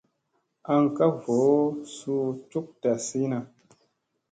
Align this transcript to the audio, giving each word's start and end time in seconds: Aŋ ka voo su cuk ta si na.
Aŋ 0.73 0.83
ka 0.95 1.05
voo 1.21 1.61
su 1.95 2.13
cuk 2.49 2.67
ta 2.81 2.91
si 3.07 3.21
na. 3.31 3.39